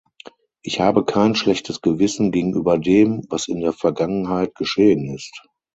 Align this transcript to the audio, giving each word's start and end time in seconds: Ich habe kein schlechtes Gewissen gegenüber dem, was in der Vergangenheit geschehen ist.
Ich 0.63 0.79
habe 0.79 1.05
kein 1.05 1.35
schlechtes 1.35 1.79
Gewissen 1.79 2.31
gegenüber 2.31 2.79
dem, 2.79 3.21
was 3.29 3.47
in 3.47 3.59
der 3.61 3.71
Vergangenheit 3.71 4.55
geschehen 4.55 5.13
ist. 5.13 5.45